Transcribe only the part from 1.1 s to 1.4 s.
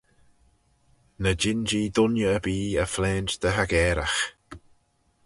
Ny